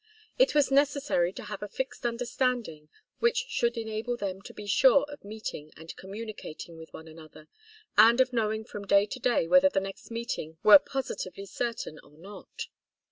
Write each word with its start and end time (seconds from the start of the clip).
It 0.39 0.55
was 0.55 0.71
necessary 0.71 1.31
to 1.33 1.43
have 1.43 1.61
a 1.61 1.67
fixed 1.67 2.07
understanding 2.07 2.89
which 3.19 3.45
should 3.49 3.77
enable 3.77 4.17
them 4.17 4.41
to 4.41 4.51
be 4.51 4.65
sure 4.65 5.03
of 5.07 5.23
meeting 5.23 5.71
and 5.77 5.95
communicating 5.95 6.75
with 6.75 6.91
one 6.91 7.07
another, 7.07 7.47
and 7.99 8.19
of 8.19 8.33
knowing 8.33 8.63
from 8.65 8.87
day 8.87 9.05
to 9.05 9.19
day 9.19 9.47
whether 9.47 9.69
the 9.69 9.79
next 9.79 10.09
meeting 10.09 10.57
were 10.63 10.79
positively 10.79 11.45
certain 11.45 11.99
or 11.99 12.17
not. 12.17 12.65